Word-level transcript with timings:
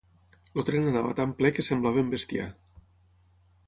El 0.61 0.65
tren 0.69 0.87
anava 0.93 1.13
tan 1.21 1.37
ple 1.43 1.53
que 1.59 1.69
semblàvem 1.69 2.11
bestiar. 2.17 2.51